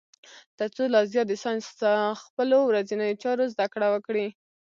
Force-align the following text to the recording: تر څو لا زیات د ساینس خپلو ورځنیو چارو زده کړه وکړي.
تر 0.57 0.69
څو 0.75 0.83
لا 0.93 1.01
زیات 1.11 1.27
د 1.29 1.33
ساینس 1.43 1.65
خپلو 2.25 2.57
ورځنیو 2.69 3.19
چارو 3.23 3.51
زده 3.53 3.65
کړه 3.73 3.87
وکړي. 3.93 4.27